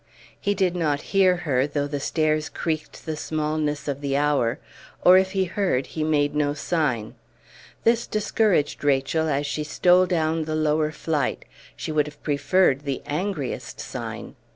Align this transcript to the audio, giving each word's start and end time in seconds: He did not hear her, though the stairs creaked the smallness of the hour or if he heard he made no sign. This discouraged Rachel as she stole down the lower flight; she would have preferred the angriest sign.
He 0.39 0.55
did 0.55 0.75
not 0.75 0.99
hear 1.13 1.35
her, 1.45 1.67
though 1.67 1.85
the 1.85 1.99
stairs 1.99 2.49
creaked 2.49 3.05
the 3.05 3.15
smallness 3.15 3.87
of 3.87 4.01
the 4.01 4.17
hour 4.17 4.57
or 5.03 5.19
if 5.19 5.33
he 5.33 5.45
heard 5.45 5.85
he 5.85 6.03
made 6.03 6.33
no 6.33 6.55
sign. 6.55 7.13
This 7.83 8.07
discouraged 8.07 8.83
Rachel 8.83 9.29
as 9.29 9.45
she 9.45 9.63
stole 9.63 10.07
down 10.07 10.45
the 10.45 10.55
lower 10.55 10.91
flight; 10.91 11.45
she 11.75 11.91
would 11.91 12.07
have 12.07 12.23
preferred 12.23 12.81
the 12.81 13.03
angriest 13.05 13.79
sign. 13.79 14.35